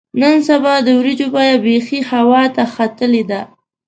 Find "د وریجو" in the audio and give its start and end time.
0.85-1.27